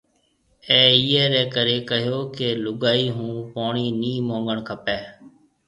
[0.71, 4.97] اَي اِيئي رَي ڪريَ ڪهيو ڪيَ لُگائي هون پوڻِي نِي مونگڻ کپيَ۔